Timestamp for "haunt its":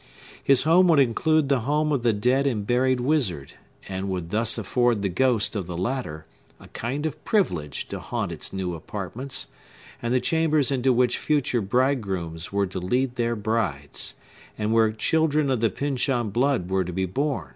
7.99-8.51